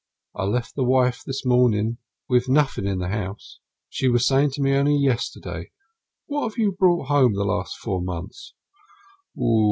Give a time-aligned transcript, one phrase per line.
[0.33, 3.59] I left the wife this morning with nothing in the house.
[3.87, 5.69] She was saying to me only yesterday:
[6.25, 8.55] 'What have you brought home the last four months?'